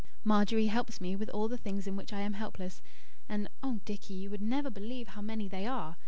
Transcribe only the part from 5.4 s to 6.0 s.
they are!